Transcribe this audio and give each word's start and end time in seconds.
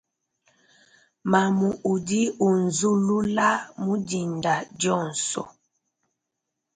Mamu 1.31 1.69
udi 1.91 2.21
unzula 2.47 3.49
mudinda 3.83 4.53
dionso. 4.79 5.43